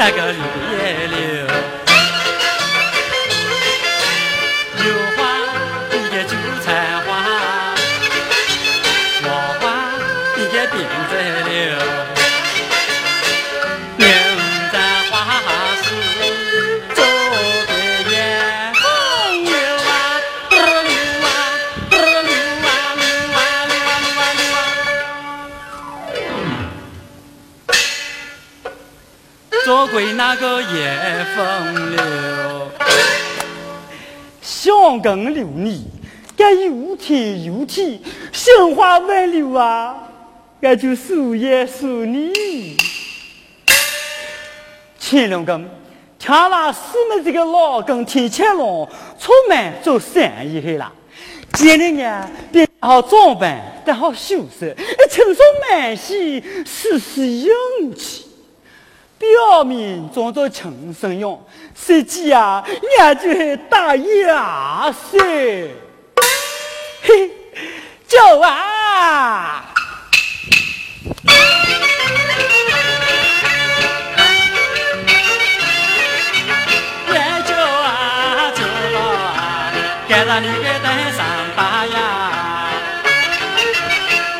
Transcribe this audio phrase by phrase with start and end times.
[0.00, 1.79] 那个绿叶柳。
[30.72, 32.70] 那个叶风流，
[34.40, 35.84] 香根流泥，
[36.36, 38.00] 该又甜又甜，
[38.32, 39.96] 杏花万流啊！
[40.60, 42.76] 俺就数也数你。
[45.00, 45.68] 乾隆宫，
[46.18, 48.88] 听了四妹这个老公天乾隆
[49.18, 50.92] 出门做生意去了，
[51.54, 54.76] 见了呢，便好装扮，得好修饰，
[55.10, 57.50] 轻松满喜，事事硬
[57.96, 58.29] 气。
[59.20, 61.38] 表面装作轻声样，
[61.78, 62.64] 实际啊，
[62.98, 65.18] 俺就是打牙噻。
[67.02, 67.30] 嘿，
[68.06, 69.66] 走啊！
[77.06, 77.14] 别
[77.44, 78.62] 走啊，走
[78.96, 79.72] 啊，
[80.08, 82.70] 赶上你个登上八呀！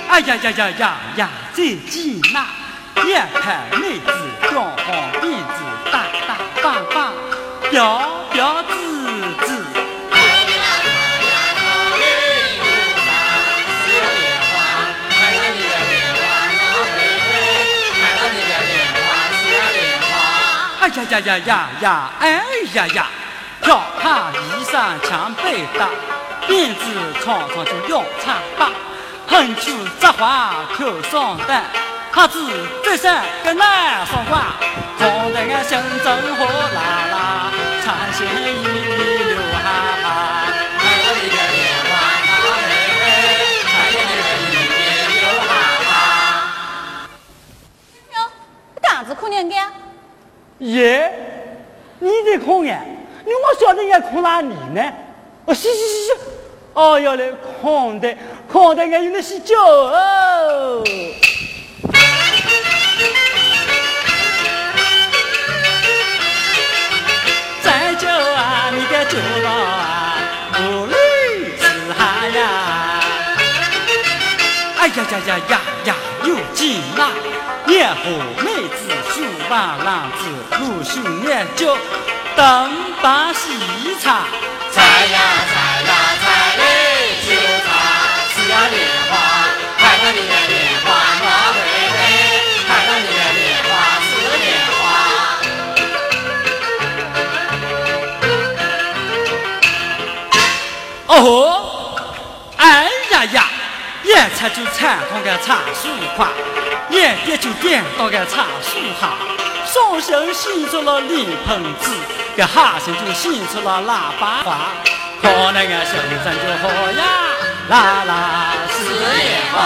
[0.08, 2.46] 哎呀呀呀呀呀，再见呐！
[3.06, 4.12] 一看妹子
[4.48, 5.58] 装好辫子，
[5.90, 7.12] 大大棒棒，
[7.70, 8.02] 吊
[8.32, 8.68] 吊子
[9.46, 9.66] 子。
[20.80, 22.10] 哎呀呀呀呀呀！
[22.20, 22.42] 哎
[22.74, 23.06] 呀呀！
[23.62, 25.88] 跳下衣裳墙被搭，
[26.48, 26.80] 辫子
[27.24, 28.70] 长长就要插把，
[29.28, 31.64] 横秋扎花扣双带。
[32.12, 32.38] 他子
[32.82, 34.56] 这山个南双挂，
[34.98, 37.52] 装得俺心中火辣辣，
[37.82, 38.28] 穿心衣
[39.28, 39.64] 流哈
[40.02, 40.04] 哈。
[40.76, 41.90] 看到你的莲花
[42.26, 42.28] 那
[42.68, 42.70] 美
[43.00, 43.02] 美，
[43.62, 44.52] 看见你的衣
[45.14, 45.50] 流哈
[45.86, 45.90] 哈。
[48.12, 48.16] 哟，
[48.82, 49.54] 干子可怜的？
[50.66, 51.12] 耶，
[52.00, 52.70] 你在看俺，
[53.24, 54.92] 你我晓得俺看哪里呢？
[55.46, 56.12] 哦，洗洗洗洗，
[56.74, 58.16] 哦要来看的，
[58.52, 60.84] 看的俺有那洗脚哦。
[68.70, 70.14] 就到啊，
[70.58, 70.94] 屋里
[71.58, 71.64] 吃
[71.98, 72.38] 哈呀！
[74.78, 75.94] 哎呀呀呀呀呀，
[76.24, 77.10] 有劲啦！
[77.66, 78.02] 年和
[78.44, 80.20] 妹子绣把郎子，
[80.60, 81.76] 陆续研究
[82.36, 82.70] 灯
[83.02, 83.58] 把西
[84.00, 84.24] 茶，
[84.70, 85.18] 采呀
[85.50, 86.24] 采呀采
[86.56, 86.62] 嘞，
[87.26, 87.28] 就
[87.66, 87.68] 茶
[88.34, 88.78] 吃呀莲
[89.10, 89.12] 花，
[89.78, 90.88] 看到你的莲花
[101.10, 101.96] 哦，
[102.56, 103.44] 哎呀呀，
[104.04, 106.28] 一吃就馋到个茶树花，
[106.88, 109.18] 一点就点到个茶树下，
[109.66, 111.90] 上身显出了莲蓬子，
[112.36, 114.70] 个下身就显出了喇叭花，
[115.20, 117.02] 看那个身上就好呀，
[117.68, 119.58] 啦啦是莲花，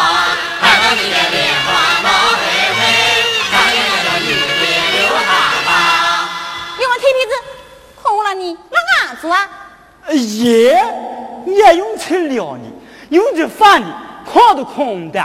[0.63, 1.69] 看到你的莲花
[2.03, 2.09] 冒
[2.41, 2.81] 黑黑，
[3.53, 4.65] 看见你的雨滴
[4.97, 5.69] 流哈哈。
[6.79, 7.33] 你往铁皮子，
[8.03, 9.47] 看我了你，那案子啊？
[10.11, 10.83] 耶。
[11.45, 12.73] 你也用成了你，
[13.17, 13.87] 用着饭你
[14.31, 15.25] 空都空的，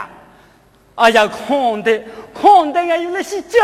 [0.96, 2.02] 哎呀，空的
[2.34, 3.58] 空的，俺有那些酒。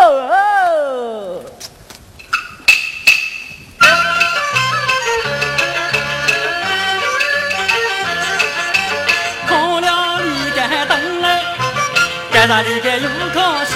[9.48, 11.42] 空了你该等来，
[12.32, 13.74] 赶上你个又看戏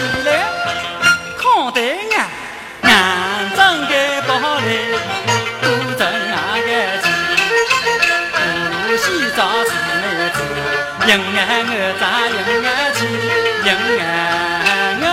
[11.10, 13.00] 迎俺我咋迎俺去，
[13.66, 13.68] 迎
[13.98, 15.04] 俺我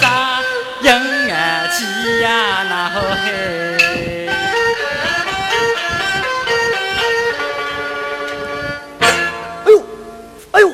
[0.00, 0.40] 咋
[0.80, 0.88] 迎
[1.30, 1.78] 俺去
[2.22, 2.64] 呀？
[2.70, 3.28] 那好嘿！
[9.62, 9.76] 哎呦，
[10.52, 10.64] 哎呦，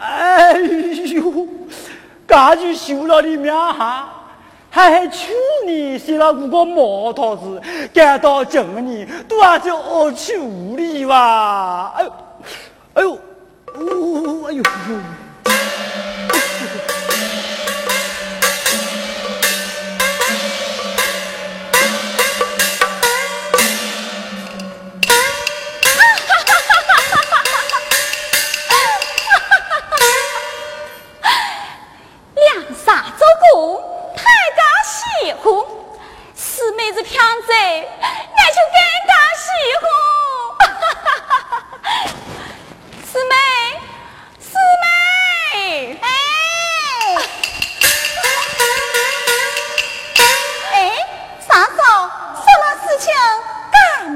[0.00, 0.56] 哎
[1.12, 1.46] 呦，
[2.26, 4.08] 赶紧修了的命哈！
[4.70, 5.34] 还还去
[5.66, 7.60] 年修了五个毛桃子，
[7.92, 11.92] 赶到今年都还是恶去无理哇！
[11.98, 12.12] 哎呦，
[12.94, 13.18] 哎呦，
[13.74, 14.62] 哦，哎呦！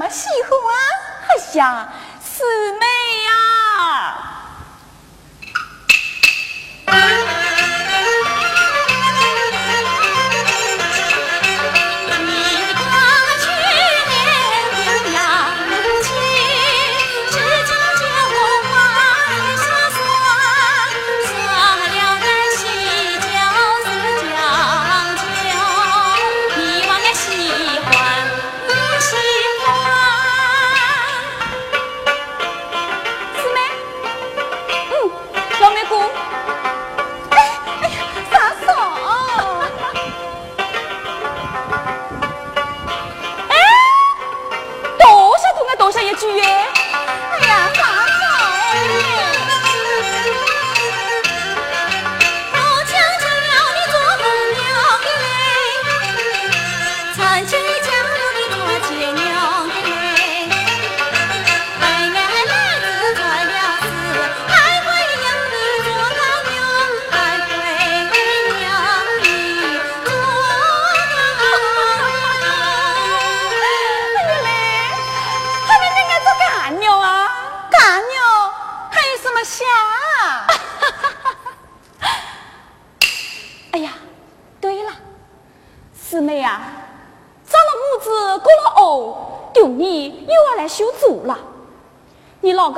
[0.09, 0.89] 喜欢啊
[1.29, 2.85] 哎呀四妹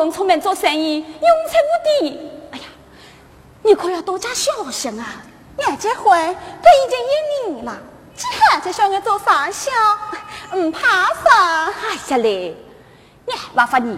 [0.01, 2.19] 跟出门做生意，用财无敌。
[2.53, 2.63] 哎呀，
[3.61, 5.05] 你可要多加小心啊！
[5.59, 6.97] 俺结婚都已经
[7.47, 7.77] 一年了，
[8.17, 9.69] 这还在小伢做啥小？
[10.55, 11.65] 唔怕啥？
[11.67, 12.57] 哎呀嘞，
[13.27, 13.95] 你麻烦你，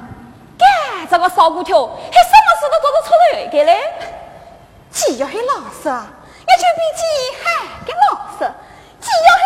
[0.58, 3.82] 干这个烧骨条，还什么事都做得出来个嘞？
[4.92, 7.02] 只要是老实，也就比鸡
[7.42, 8.46] 还更老实；
[9.00, 9.44] 只要是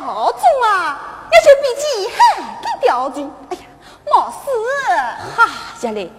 [0.00, 2.18] 刁钻啊，也就比鸡还
[2.62, 3.30] 更刁钻。
[3.50, 3.62] 哎呀！
[4.10, 4.44] 没事，
[5.36, 5.48] 哈
[5.78, 6.10] 家嘞，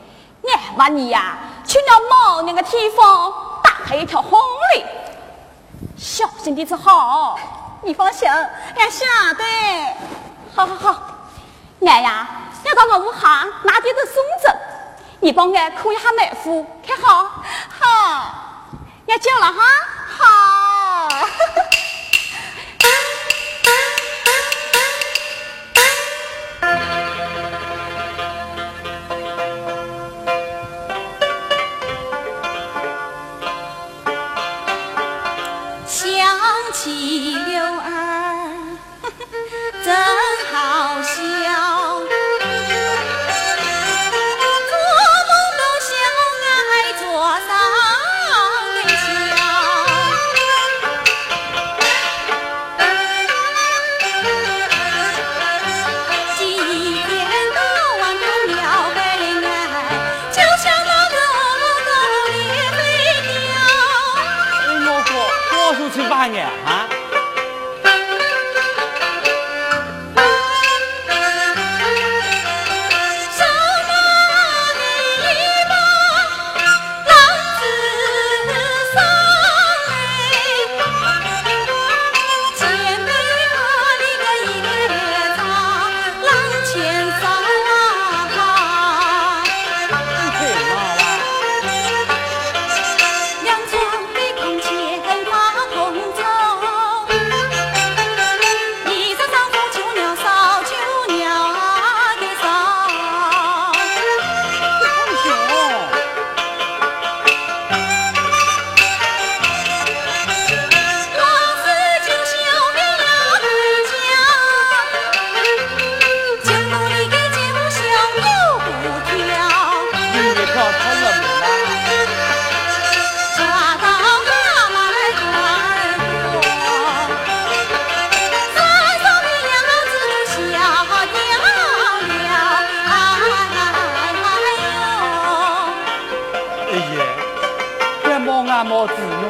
[0.44, 4.40] 俺把你呀去了某那个地方打开一条红
[4.74, 4.86] 嘞，
[5.98, 7.38] 小心点子好。
[7.82, 9.06] 你放心，俺晓
[9.38, 9.44] 得。
[10.56, 11.00] 好好好，
[11.82, 12.28] 俺呀
[12.64, 14.60] 要到我屋下拿点子送子，
[15.22, 17.24] 你帮俺看一下内裤，看好。
[17.80, 18.34] 好，
[19.08, 19.64] 俺叫了哈。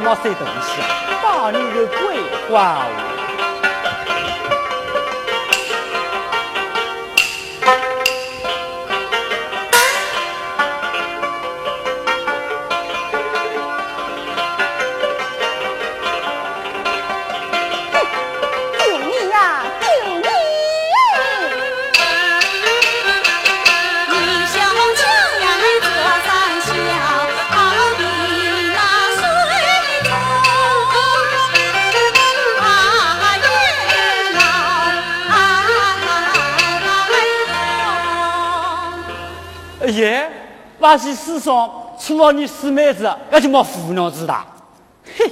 [0.02, 0.80] 莫说东西，
[1.22, 2.78] 把你个鬼话！
[2.84, 3.19] 救
[40.80, 44.34] 爷，瓦西世上除了你四妹子，那就没胡娘子的。
[45.16, 45.30] 嘿，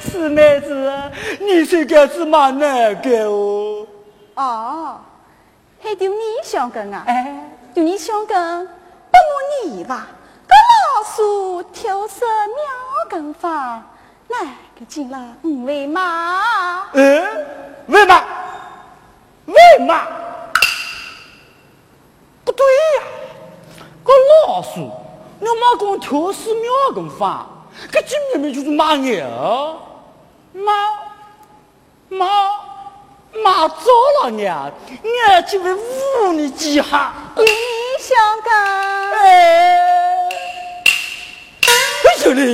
[0.00, 0.92] 四妹子，
[1.40, 3.86] 你这个是蛮难干哦。
[4.34, 5.00] 哦，
[5.82, 7.02] 还丢你想跟啊？
[7.06, 10.06] 哎，丢你想跟，不瞒你吧，
[10.46, 12.56] 跟老鼠跳色妙
[13.08, 13.82] 跟法，
[14.28, 14.38] 哪
[14.78, 16.84] 个进了五位妈？
[16.92, 17.24] 嗯，
[17.86, 18.22] 为嘛？
[19.46, 20.02] 为嘛？
[22.46, 23.02] 不对呀，
[24.04, 24.12] 个
[24.46, 24.88] 老鼠，
[25.40, 27.44] 你妈讲跳死妙根法，
[27.90, 29.20] 这今年面就是马牛，
[30.52, 30.72] 马
[32.08, 32.24] 马
[33.42, 33.90] 马糟
[34.22, 34.44] 了你，
[35.02, 35.10] 你
[35.50, 37.12] 就会捂你几下。
[37.34, 37.50] 丢你
[37.98, 39.26] 想干，哎，
[41.64, 42.44] 哎呦嘞！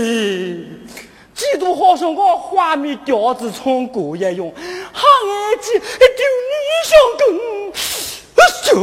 [1.34, 6.54] 几度好像个花米吊子唱歌一样，哈眼睛丢你
[6.88, 7.22] 想跟，
[8.36, 8.40] 哎
[8.72, 8.74] 呦！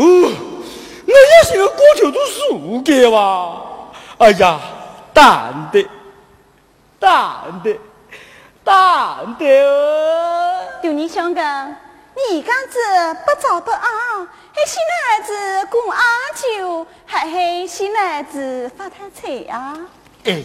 [1.10, 3.62] 我也是个过桥都树给哇！
[4.20, 4.60] 哎呀，
[5.12, 5.84] 蛋的，
[7.00, 7.75] 蛋的，
[8.63, 10.68] 蛋的哦！
[10.84, 11.75] 丢你想跟，
[12.30, 12.78] 你刚子
[13.25, 16.04] 不早不昂，还新男子过阿
[16.36, 19.78] 酒，还还新男子发太财啊！
[20.25, 20.44] 哎，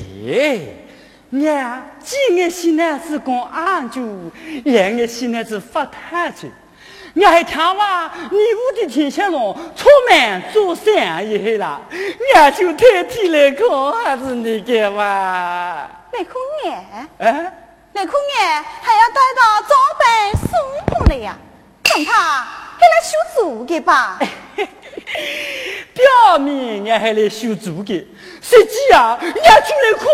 [1.28, 4.00] 娘，几眼新男子讲俺就，
[4.64, 6.50] 两眼新男子发太子。
[7.14, 10.92] 我还听话，你屋的天线龙出门做生
[11.24, 11.80] 意了，
[12.34, 15.88] 俺就代替来看还是你干嘛？
[16.12, 17.52] 来看眼，哎，
[17.92, 20.50] 来看眼还要带到早班送
[20.98, 21.36] 过来呀？
[21.92, 24.18] 恐怕还来修足的吧？
[25.94, 27.94] 表面俺还来修足的，
[28.42, 30.06] 实际啊，俺就来看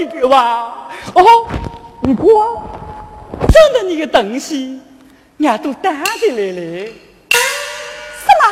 [0.00, 0.88] 你的吧。
[1.14, 1.46] 哦，
[2.02, 2.24] 你看，
[3.48, 4.82] 真的你个东西。
[5.40, 6.60] 俺都打的来了。
[7.30, 8.44] 什么？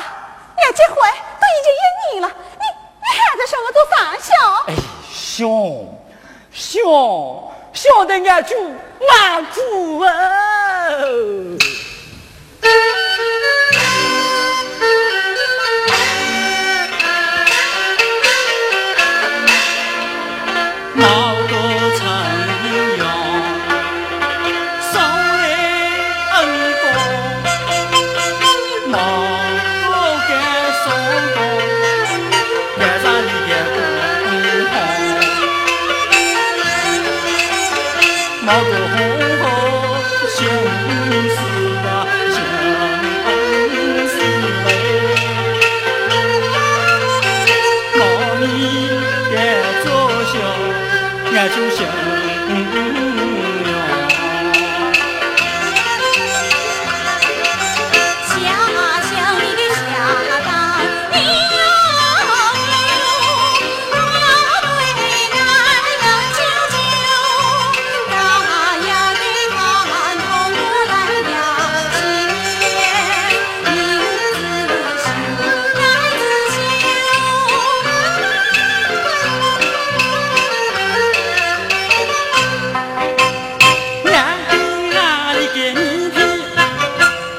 [0.56, 0.94] 俺结婚
[1.40, 2.64] 都已经一年了，你
[3.02, 4.30] 你还在想我做啥笑？
[4.68, 4.70] 哎，
[5.12, 5.42] 想
[6.52, 6.72] 想
[7.72, 8.50] 想得俺就
[9.06, 10.06] 满足哦。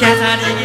[0.08, 0.57] Catherine.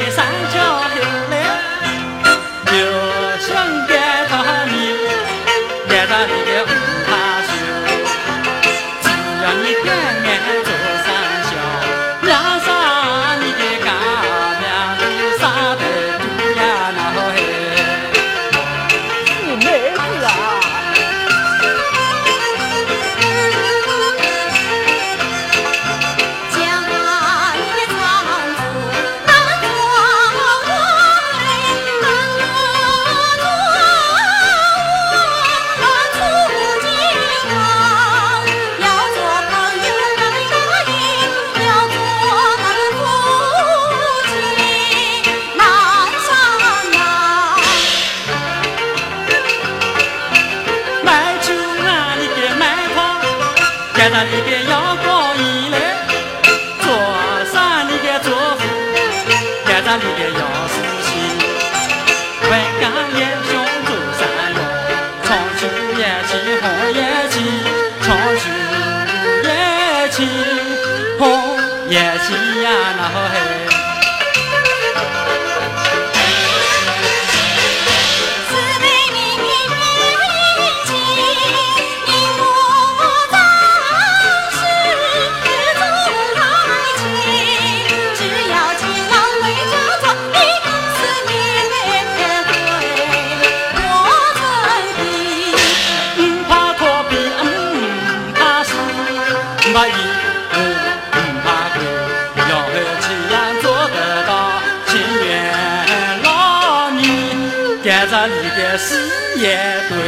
[109.42, 110.01] 事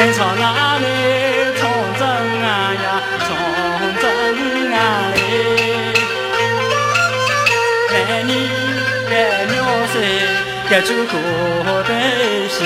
[0.00, 0.86] 登场哪里
[1.58, 2.84] 从真啊呀，
[3.28, 3.28] 从
[4.00, 4.02] 真
[4.72, 5.18] 啊嘞！
[7.92, 8.32] 来年
[9.10, 9.12] 来
[9.44, 9.52] 鸟
[9.92, 9.94] 岁，
[10.70, 11.14] 这就过
[11.82, 11.90] 得
[12.48, 12.56] 心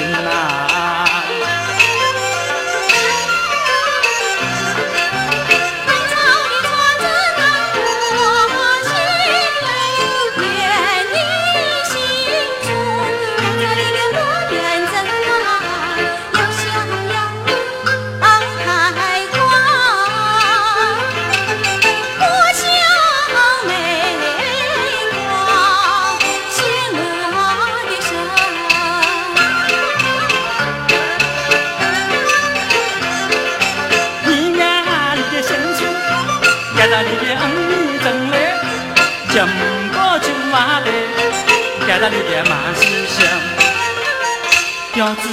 [36.94, 37.00] 啊！
[39.30, 39.42] 金
[39.92, 40.86] 宝金马的，
[41.88, 43.26] 盖着你的满是香，
[44.92, 45.28] 标子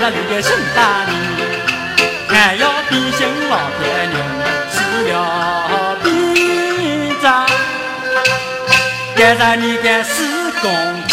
[0.00, 1.12] 了绿的新大衣，
[2.26, 4.18] 还要比心老天娘
[4.72, 4.80] 吃
[5.12, 5.14] 了
[6.02, 7.44] 比扎，
[9.14, 10.70] 盖着你个四公
[11.06, 11.12] 鸡。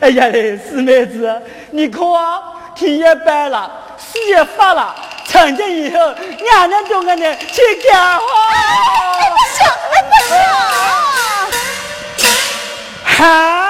[0.00, 2.40] 哎呀嘞，四妹子，你看啊，
[2.76, 4.94] 天也白了，水也发了。
[5.26, 7.60] 成家以后，俺娘对我呢去
[7.90, 8.24] 干活。
[9.34, 9.66] 不行，
[10.10, 10.36] 不行。
[13.18, 13.67] 哈？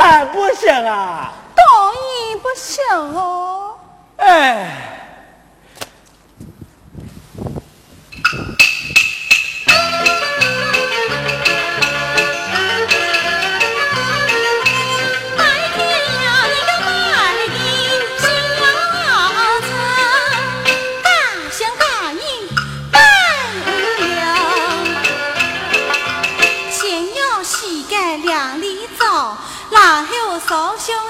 [0.00, 1.32] 还不行啊？
[1.54, 3.76] 当然不行哦。
[4.16, 4.90] 哎。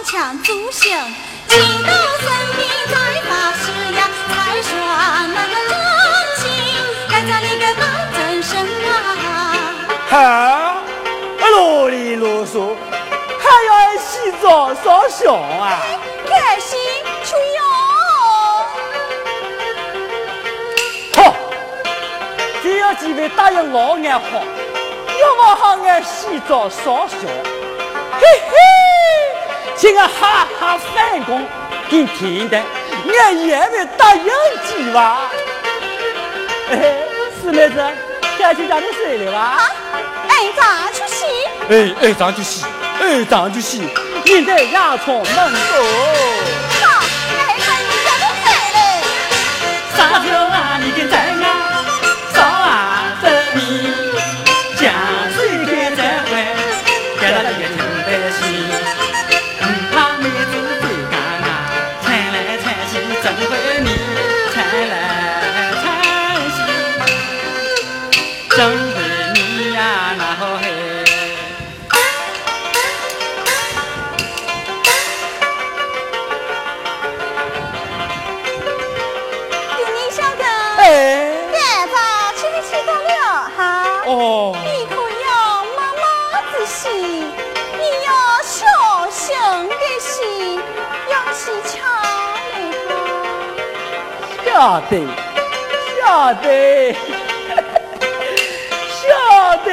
[0.04, 0.90] 强祖行，
[1.48, 4.72] 情到生命再发誓呀，才算
[5.32, 5.72] 那个真
[6.37, 6.42] 情。
[7.10, 7.82] 该家里个当
[8.14, 8.52] 真身
[8.87, 8.92] 啊！
[10.10, 10.14] 哈，
[11.40, 12.76] 啰里啰嗦，
[13.40, 15.82] 还要洗澡烧香啊？
[16.28, 16.76] 该洗
[17.24, 17.58] 就要。
[21.16, 21.34] 好，
[22.62, 24.44] 只要几位答应老俺好，
[25.18, 27.18] 要我好俺洗澡烧香。
[28.20, 28.55] 嘿嘿。
[29.77, 31.46] 请俺哈哈反攻，
[31.90, 34.24] 给听的，俺也会答应
[34.66, 35.31] 几吧。
[36.70, 36.96] 哎，
[37.40, 37.85] 四妹子，
[38.38, 39.70] 该去家里睡了吧。
[40.29, 41.24] 哎，咋去洗？
[41.68, 42.64] 哎哎，咋去洗？
[43.00, 43.83] 哎，咋去洗？
[44.24, 45.83] 你在牙床门口。
[46.81, 47.03] 好，
[47.37, 48.79] 俺还看你家都睡了。
[49.96, 50.79] 啥时候啊？
[50.81, 51.34] 你跟在
[94.64, 94.96] 晓得。
[96.00, 96.94] 晓得，
[98.96, 99.68] 晓得，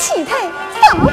[0.00, 0.34] 气态
[0.80, 1.12] 怎么？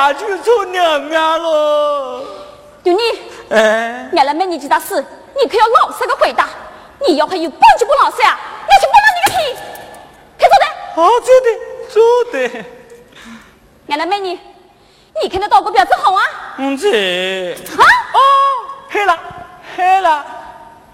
[0.00, 2.24] 再打就出娘命喽！
[2.82, 3.00] 对你，
[3.50, 4.94] 哎，俺来问你几大事，
[5.38, 6.48] 你可要老实个回答。
[7.06, 9.58] 你要还有半句不老实呀，那就扒了你个皮！
[10.38, 10.64] 快走的！
[10.94, 11.48] 好走的，
[11.90, 12.00] 走
[12.32, 12.64] 的。
[13.88, 14.40] 俺来问你，
[15.22, 16.22] 你看得到个表子好啊？
[16.56, 17.84] 嗯，这啊？
[18.14, 18.18] 哦，
[18.88, 19.18] 黑了，
[19.76, 20.24] 黑了，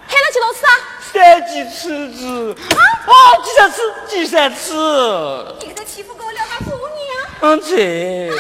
[0.09, 0.73] 黑了几多次啊？
[1.13, 4.75] 三几次子，啊，哦几三次，几三次。
[5.61, 7.53] 你给他欺负我了吗，姑娘？
[7.53, 8.31] 嗯，这，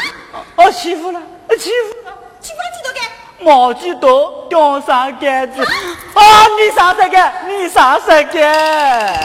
[0.56, 1.20] 哦，欺负了，
[1.58, 3.00] 欺负了，欺负了几多个？
[3.44, 5.62] 毛几多，吊上杆子。
[5.62, 7.32] 啊，你啥这个？
[7.46, 9.16] 你啥这个？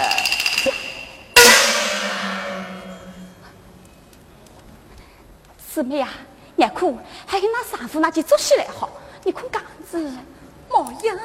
[5.74, 6.10] 姊妹呀，
[6.58, 8.90] 眼哭，还有那丈夫拿去做起来好。
[9.24, 9.98] 你看杆子，
[10.70, 11.18] 毛样，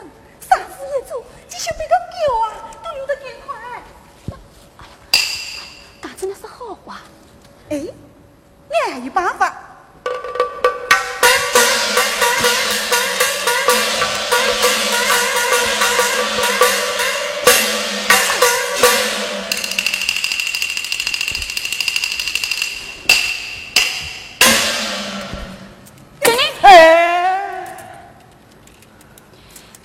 [0.48, 1.94] 丈夫一做，这小辈个
[2.28, 3.56] 狗啊，都用得更快。
[3.58, 3.78] 哎
[4.30, 4.36] 呀，
[6.00, 7.02] 杆子那是好啊。
[7.70, 9.52] 哎，你还有办法？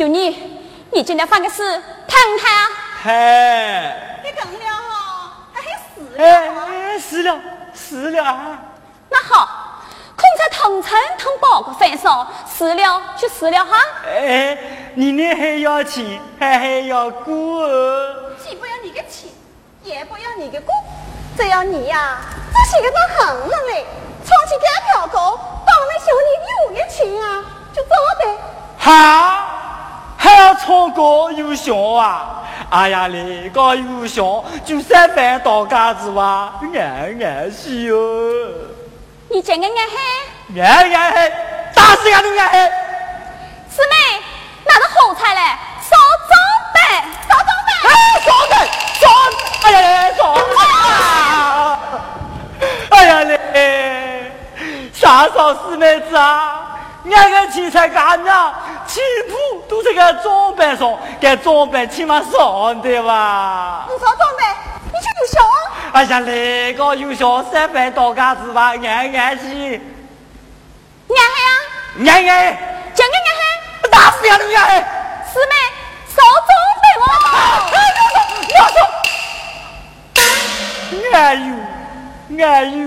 [0.01, 0.35] 就你，
[0.91, 2.49] 你今天犯个事，疼不疼
[4.23, 6.25] 你更了哈，还死了？
[6.25, 7.39] 哎，死了，
[7.71, 8.57] 死了啊！
[9.11, 9.83] 那好，
[10.15, 13.77] 空在同城同包个分手，死了就死了哈。
[14.07, 14.57] 哎，
[14.95, 17.69] 你呢还要钱，还还要过？
[18.43, 19.29] 既不要你个钱，
[19.83, 20.73] 也不要你个过，
[21.37, 22.17] 只要你呀，
[22.51, 23.85] 这些个都横了嘞，
[24.25, 24.65] 唱起这
[24.97, 28.37] 条歌，当然想你有个钱啊，就走呗。
[28.79, 29.50] 好。
[30.21, 32.43] 还要唱歌有响啊！
[32.69, 34.23] 哎呀嘞，个有响
[34.63, 37.97] 就三番到家子哇，俺俺是哟。
[39.29, 39.75] 你真个俺
[40.53, 40.61] 黑？
[40.61, 41.33] 俺俺黑，
[41.73, 42.59] 打死俺都俺黑。
[43.67, 44.21] 师妹，
[44.67, 45.41] 拿着好菜嘞，
[45.89, 45.97] 烧
[46.29, 46.31] 装
[46.75, 46.79] 备，
[47.27, 47.69] 烧装备。
[47.89, 47.91] 哎，
[48.23, 48.53] 装备，
[48.99, 49.09] 装，
[49.63, 50.21] 哎呀嘞，装
[50.55, 51.79] 啊！
[52.91, 54.31] 哎呀嘞，
[54.93, 56.70] 啥烧师妹子啊？
[57.03, 58.53] 俺个钱财干娘，
[58.85, 63.87] 起步都是个装扮上，该装扮起码上对吧？
[63.89, 64.55] 你啥装扮？
[64.85, 65.39] 你就有效？
[65.93, 69.81] 哎呀，那个有效，三百多家子吧，俺俺去。
[71.09, 71.49] 俺还呀？
[72.05, 72.57] 俺俺。
[72.93, 73.43] 讲个俺还？
[73.89, 74.79] 打死俺都俺还。
[74.79, 75.53] 师妹，
[76.07, 76.49] 少装
[76.81, 77.03] 扮哦。
[77.73, 77.75] 哎，
[78.55, 78.77] 要说，要说。
[81.13, 81.15] 俺
[81.47, 81.49] 有，
[82.45, 82.45] 俺
[82.77, 82.85] 有。